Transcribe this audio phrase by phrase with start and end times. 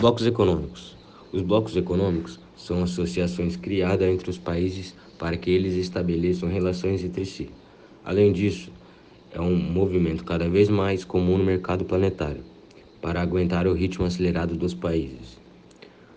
[0.00, 0.96] Blocos econômicos.
[1.32, 7.24] Os blocos econômicos são associações criadas entre os países para que eles estabeleçam relações entre
[7.24, 7.48] si.
[8.04, 8.72] Além disso,
[9.30, 12.42] é um movimento cada vez mais comum no mercado planetário,
[13.00, 15.38] para aguentar o ritmo acelerado dos países.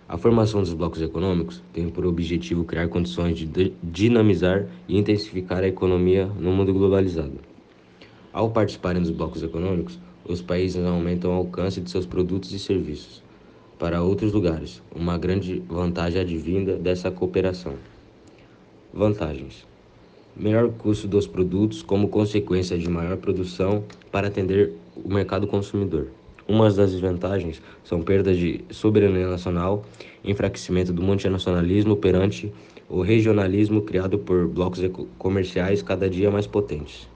[0.10, 5.68] A formação dos blocos econômicos tem por objetivo criar condições de dinamizar e intensificar a
[5.68, 7.40] economia no mundo globalizado.
[8.34, 13.27] Ao participarem dos blocos econômicos, os países aumentam o alcance de seus produtos e serviços
[13.78, 17.76] para outros lugares, uma grande vantagem advinda dessa cooperação.
[18.94, 19.66] Vantagens:
[20.36, 26.08] melhor custo dos produtos como consequência de maior produção para atender o mercado consumidor.
[26.48, 29.84] Umas das desvantagens são perdas de soberania nacional,
[30.24, 32.54] enfraquecimento do multinacionalismo perante
[32.90, 34.80] o regionalismo criado por blocos
[35.18, 37.08] comerciais cada dia mais potentes.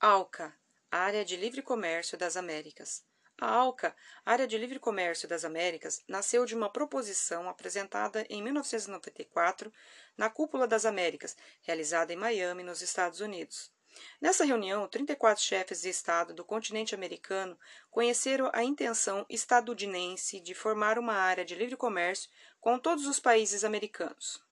[0.00, 0.52] ALCA,
[0.90, 3.02] Área de Livre Comércio das Américas.
[3.38, 9.70] A ALCA, Área de Livre Comércio das Américas, nasceu de uma proposição apresentada em 1994
[10.16, 13.70] na Cúpula das Américas, realizada em Miami, nos Estados Unidos.
[14.20, 17.58] Nessa reunião, 34 chefes de Estado do continente americano
[17.90, 23.64] conheceram a intenção estadunidense de formar uma área de livre comércio com todos os países
[23.64, 24.45] americanos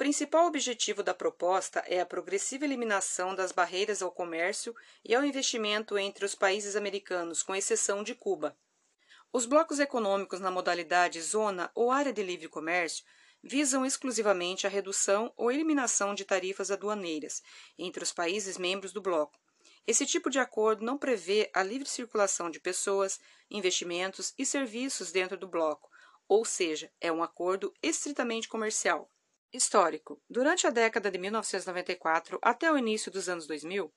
[0.00, 5.98] principal objetivo da proposta é a progressiva eliminação das barreiras ao comércio e ao investimento
[5.98, 8.56] entre os países americanos, com exceção de Cuba.
[9.30, 13.04] Os blocos econômicos na modalidade zona ou área de livre comércio
[13.42, 17.42] visam exclusivamente a redução ou eliminação de tarifas aduaneiras
[17.78, 19.38] entre os países membros do bloco.
[19.86, 25.36] Esse tipo de acordo não prevê a livre circulação de pessoas, investimentos e serviços dentro
[25.36, 25.90] do bloco,
[26.26, 29.10] ou seja, é um acordo estritamente comercial.
[29.52, 33.92] Histórico: Durante a década de 1994 até o início dos anos 2000,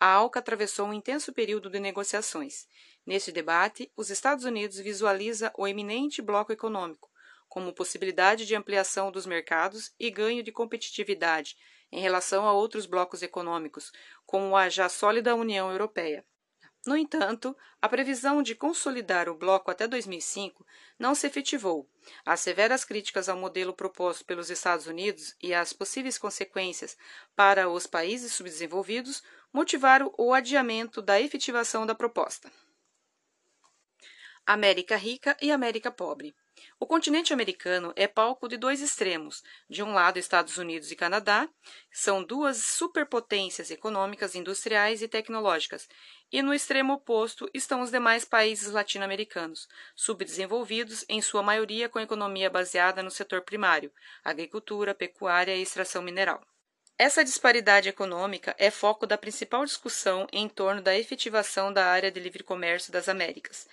[0.00, 2.66] a ALCA atravessou um intenso período de negociações.
[3.04, 7.10] Neste debate, os Estados Unidos visualiza o eminente bloco econômico
[7.54, 11.56] como possibilidade de ampliação dos mercados e ganho de competitividade
[11.92, 13.92] em relação a outros blocos econômicos,
[14.26, 16.24] como a já sólida União Europeia.
[16.86, 20.66] No entanto, a previsão de consolidar o bloco até 2005
[20.98, 21.88] não se efetivou.
[22.26, 26.96] As severas críticas ao modelo proposto pelos Estados Unidos e as possíveis consequências
[27.34, 32.52] para os países subdesenvolvidos motivaram o adiamento da efetivação da proposta.
[34.44, 36.36] América Rica e América Pobre.
[36.78, 39.42] O continente americano é palco de dois extremos.
[39.68, 41.48] De um lado, Estados Unidos e Canadá,
[41.90, 45.88] são duas superpotências econômicas, industriais e tecnológicas,
[46.32, 52.50] e no extremo oposto estão os demais países latino-americanos, subdesenvolvidos, em sua maioria com economia
[52.50, 53.92] baseada no setor primário,
[54.24, 56.44] agricultura, pecuária e extração mineral.
[56.96, 62.20] Essa disparidade econômica é foco da principal discussão em torno da efetivação da área de
[62.20, 63.68] livre comércio das Américas.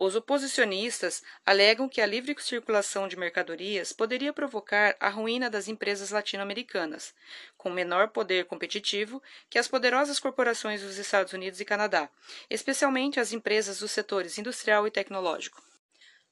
[0.00, 6.10] Os oposicionistas alegam que a livre circulação de mercadorias poderia provocar a ruína das empresas
[6.10, 7.12] latino-americanas,
[7.56, 9.20] com menor poder competitivo
[9.50, 12.08] que as poderosas corporações dos Estados Unidos e Canadá,
[12.48, 15.60] especialmente as empresas dos setores industrial e tecnológico.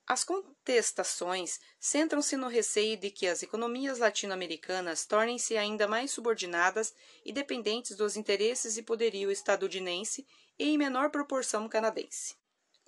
[0.06, 6.94] As contestações centram-se no receio de que as economias latino-americanas tornem-se ainda mais subordinadas
[7.24, 10.24] e dependentes dos interesses e poderio estadunidense
[10.56, 12.36] e, em menor proporção, canadense.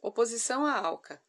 [0.01, 1.21] Oposição à ALCA.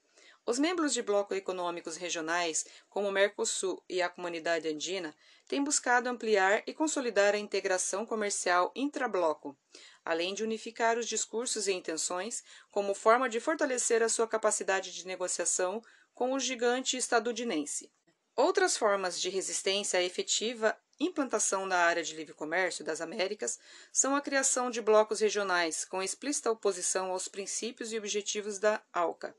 [0.46, 5.16] Os membros de blocos econômicos regionais, como o Mercosul e a Comunidade Andina,
[5.48, 9.58] têm buscado ampliar e consolidar a integração comercial intrabloco,
[10.04, 15.06] além de unificar os discursos e intenções como forma de fortalecer a sua capacidade de
[15.06, 17.92] negociação com o gigante estadunidense.
[18.36, 23.60] Outras formas de resistência efetiva implantação da área de livre comércio das Américas
[23.92, 29.36] são a criação de blocos regionais com explícita oposição aos princípios e objetivos da ALCA,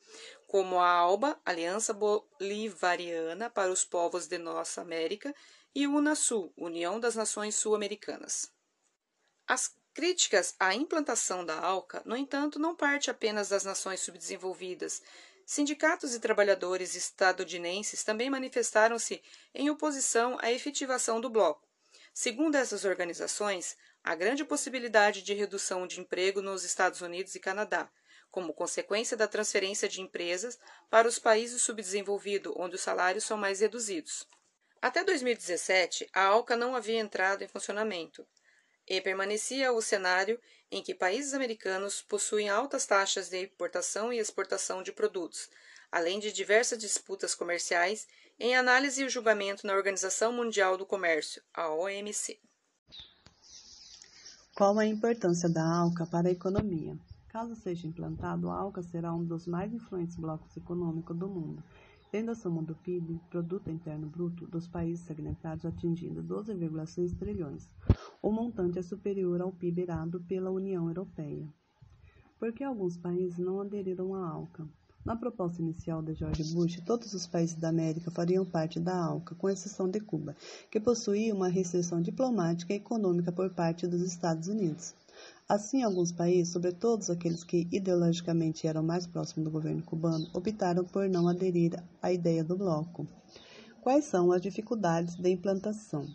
[0.47, 5.35] como a ALBA, Aliança Bolivariana para os Povos de Nossa América,
[5.75, 8.51] e o UNASUL, União das Nações Sul-Americanas.
[9.47, 15.03] As críticas à implantação da ALCA, no entanto, não parte apenas das nações subdesenvolvidas,
[15.51, 19.21] Sindicatos e trabalhadores estadunidenses também manifestaram-se
[19.53, 21.67] em oposição à efetivação do bloco.
[22.15, 27.91] Segundo essas organizações, há grande possibilidade de redução de emprego nos Estados Unidos e Canadá,
[28.31, 30.57] como consequência da transferência de empresas
[30.89, 34.29] para os países subdesenvolvidos, onde os salários são mais reduzidos.
[34.81, 38.25] Até 2017, a ALCA não havia entrado em funcionamento
[38.91, 40.37] e permanecia o cenário
[40.69, 45.49] em que países americanos possuem altas taxas de importação e exportação de produtos,
[45.93, 48.09] além de diversas disputas comerciais
[48.39, 52.41] em análise e julgamento na Organização Mundial do Comércio, a OMC.
[54.57, 56.99] Qual a importância da ALCA para a economia?
[57.29, 61.63] Caso seja implantado, a ALCA será um dos mais influentes blocos econômicos do mundo,
[62.11, 67.69] tendo a soma do PIB, Produto Interno Bruto, dos países segmentados atingindo 12,6 trilhões.
[68.21, 71.49] O montante é superior ao PIB irado pela União Europeia.
[72.39, 74.67] Por que alguns países não aderiram à ALCA?
[75.05, 79.35] Na proposta inicial de George Bush, todos os países da América fariam parte da ALCA,
[79.35, 80.37] com exceção de Cuba,
[80.71, 84.95] que possuía uma restrição diplomática e econômica por parte dos Estados Unidos.
[85.51, 91.09] Assim, alguns países, sobretudo aqueles que ideologicamente eram mais próximos do governo cubano, optaram por
[91.09, 93.05] não aderir à ideia do bloco.
[93.81, 96.07] Quais são as dificuldades de implantação?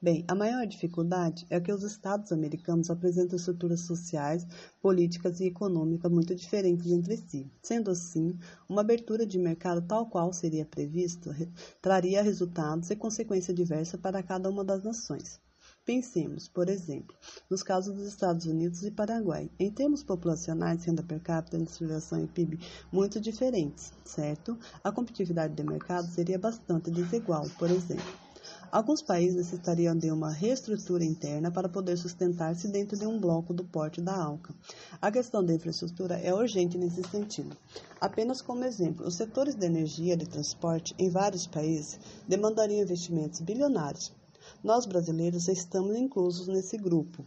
[0.00, 4.46] Bem, a maior dificuldade é que os Estados americanos apresentam estruturas sociais,
[4.80, 7.50] políticas e econômicas muito diferentes entre si.
[7.60, 8.38] Sendo assim,
[8.68, 11.34] uma abertura de mercado tal qual seria prevista
[11.82, 15.44] traria resultados e consequências diversas para cada uma das nações.
[15.86, 17.16] Pensemos, por exemplo,
[17.48, 19.48] nos casos dos Estados Unidos e Paraguai.
[19.56, 22.58] Em termos populacionais, renda per capita, industrialização e PIB
[22.90, 24.58] muito diferentes, certo?
[24.82, 28.04] A competitividade de mercado seria bastante desigual, por exemplo.
[28.72, 33.62] Alguns países necessitariam de uma reestrutura interna para poder sustentar-se dentro de um bloco do
[33.62, 34.52] porte da ALCA.
[35.00, 37.56] A questão da infraestrutura é urgente nesse sentido.
[38.00, 43.40] Apenas como exemplo, os setores de energia e de transporte em vários países demandariam investimentos
[43.40, 44.12] bilionários.
[44.66, 47.24] Nós brasileiros estamos inclusos nesse grupo.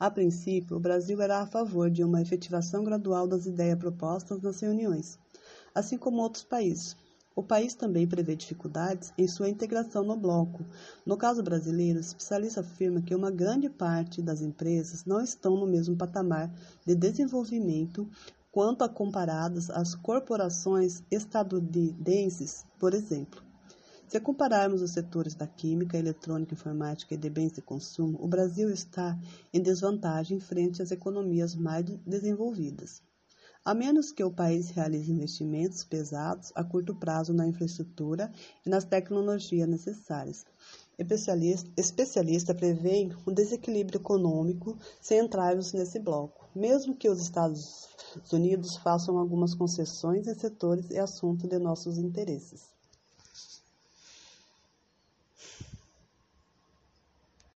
[0.00, 4.58] A princípio, o Brasil era a favor de uma efetivação gradual das ideias propostas nas
[4.58, 5.18] reuniões,
[5.74, 6.96] assim como outros países.
[7.36, 10.64] O país também prevê dificuldades em sua integração no bloco.
[11.04, 15.66] No caso brasileiro, o especialista afirma que uma grande parte das empresas não estão no
[15.66, 16.50] mesmo patamar
[16.86, 18.08] de desenvolvimento
[18.50, 23.51] quanto a comparadas às corporações estadunidenses, por exemplo.
[24.12, 28.68] Se compararmos os setores da química, eletrônica, informática e de bens de consumo, o Brasil
[28.68, 29.18] está
[29.54, 33.00] em desvantagem frente às economias mais desenvolvidas.
[33.64, 38.30] A menos que o país realize investimentos pesados a curto prazo na infraestrutura
[38.66, 40.44] e nas tecnologias necessárias.
[40.98, 47.88] Especialista, especialista prevê um desequilíbrio econômico se entrarmos nesse bloco, mesmo que os Estados
[48.30, 52.71] Unidos façam algumas concessões em setores e assuntos de nossos interesses.